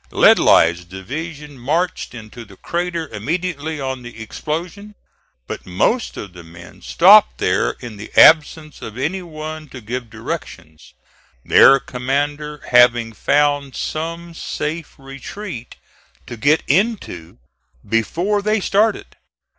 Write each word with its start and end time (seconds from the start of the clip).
Ledlie's 0.09 0.83
division 0.83 1.59
marched 1.59 2.15
into 2.15 2.43
the 2.43 2.57
crater 2.57 3.07
immediately 3.09 3.79
on 3.79 4.01
the 4.01 4.19
explosion, 4.19 4.95
but 5.45 5.67
most 5.67 6.17
of 6.17 6.33
the 6.33 6.43
men 6.43 6.81
stopped 6.81 7.37
there 7.37 7.75
in 7.81 7.97
the 7.97 8.11
absence 8.17 8.81
of 8.81 8.97
any 8.97 9.21
one 9.21 9.69
to 9.69 9.79
give 9.79 10.09
directions; 10.09 10.95
their 11.45 11.79
commander 11.79 12.61
having 12.71 13.13
found 13.13 13.75
some 13.75 14.33
safe 14.33 14.95
retreat 14.97 15.75
to 16.25 16.35
get 16.35 16.63
into 16.65 17.37
before 17.87 18.41
they 18.41 18.59
started. 18.59 19.05